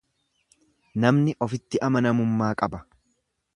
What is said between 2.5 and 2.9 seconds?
qaba.